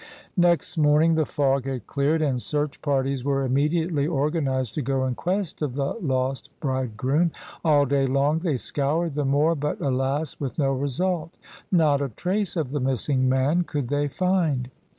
[0.37, 5.13] Next morning the fog had cleared; and search parties were immediately organized to go in
[5.13, 7.29] quest of the lost bride groom.
[7.63, 10.39] All day long they scoured the moor, but alas!
[10.39, 11.37] with no result:
[11.71, 14.71] not a trace of the missing man could they find.